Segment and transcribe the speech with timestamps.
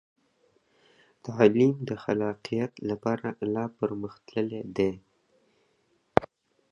[1.23, 4.91] تعلیم د خلاقیت لپاره لا پرمخ تللی دی.